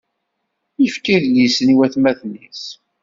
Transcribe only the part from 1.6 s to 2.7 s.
i watmaten-is.